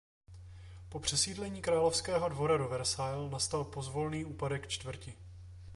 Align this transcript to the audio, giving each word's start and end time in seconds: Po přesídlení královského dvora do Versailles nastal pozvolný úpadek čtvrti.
Po 0.89 0.99
přesídlení 0.99 1.61
královského 1.61 2.29
dvora 2.29 2.57
do 2.57 2.67
Versailles 2.67 3.31
nastal 3.31 3.63
pozvolný 3.63 4.25
úpadek 4.25 4.67
čtvrti. 4.67 5.13